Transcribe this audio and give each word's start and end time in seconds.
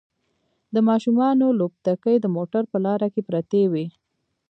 د 0.73 0.75
ماشومانو 0.89 1.45
لوبتکې 1.59 2.13
د 2.19 2.25
موټر 2.35 2.63
په 2.71 2.77
لاره 2.85 3.07
کې 3.13 3.21
پرتې 3.29 3.63
وي 3.71 3.85